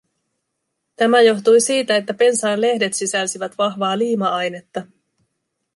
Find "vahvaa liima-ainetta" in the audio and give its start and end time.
3.57-4.83